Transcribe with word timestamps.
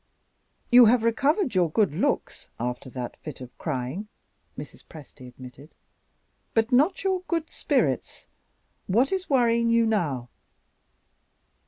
"You 0.71 0.85
have 0.85 1.03
recovered 1.03 1.53
your 1.53 1.69
good 1.69 1.93
looks, 1.93 2.49
after 2.59 2.89
that 2.89 3.15
fit 3.17 3.39
of 3.39 3.55
crying," 3.59 4.07
Mrs. 4.57 4.83
Presty 4.83 5.27
admitted, 5.27 5.75
"but 6.55 6.71
not 6.71 7.03
your 7.03 7.21
good 7.27 7.51
spirits. 7.51 8.25
What 8.87 9.11
is 9.11 9.29
worrying 9.29 9.69
you 9.69 9.85
now?" 9.85 10.27